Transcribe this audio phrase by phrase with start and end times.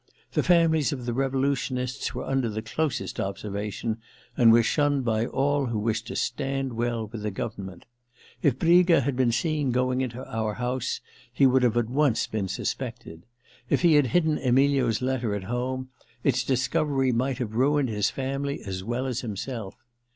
[0.31, 3.99] The families of the revolu tionists were under the closest observation
[4.35, 7.85] and were shunned by all who wished to stand well with the government.
[8.41, 11.01] If Briga had been seen going into our house
[11.31, 13.27] he womd at once have been suspected.
[13.69, 15.89] If he had hidden Emilio's letter at home,
[16.23, 19.77] its discovery might have ruined his family as well as himself.